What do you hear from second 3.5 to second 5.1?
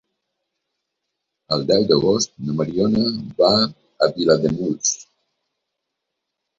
a Vilademuls.